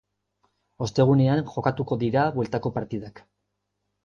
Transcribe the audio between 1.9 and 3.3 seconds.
dira bueltako partidak.